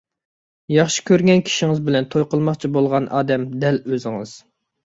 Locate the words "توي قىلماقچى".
2.15-2.73